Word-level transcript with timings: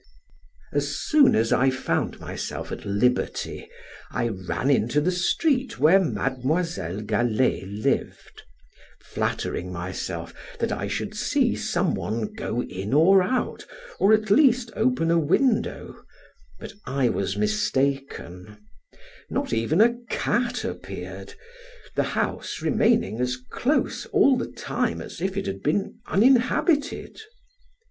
As 0.73 0.97
soon 0.97 1.35
as 1.35 1.53
I 1.53 1.69
found 1.69 2.19
myself 2.19 2.71
at 2.71 2.85
liberty, 2.85 3.69
I 4.09 4.29
ran 4.29 4.71
into 4.71 4.99
the 4.99 5.11
street 5.11 5.77
where 5.79 5.99
Mademoiselle 5.99 7.01
Galley 7.01 7.63
lived, 7.67 8.41
flattering 8.99 9.71
myself 9.71 10.33
that 10.59 10.71
I 10.71 10.87
should 10.87 11.13
see 11.13 11.55
someone 11.55 12.33
go 12.33 12.63
in 12.63 12.93
or 12.95 13.21
out, 13.21 13.67
or 13.99 14.11
at 14.11 14.31
least 14.31 14.71
open 14.75 15.11
a 15.11 15.19
window, 15.19 16.03
but 16.59 16.73
I 16.87 17.07
was 17.09 17.37
mistaken, 17.37 18.57
not 19.29 19.53
even 19.53 19.81
a 19.81 19.93
cat 20.09 20.63
appeared, 20.63 21.35
the 21.95 22.01
house 22.17 22.59
remaining 22.59 23.19
as 23.21 23.37
close 23.37 24.07
all 24.07 24.35
the 24.35 24.49
time 24.51 24.99
as 24.99 25.21
if 25.21 25.37
it 25.37 25.45
had 25.45 25.61
been 25.61 25.99
uninhabited. 26.07 27.21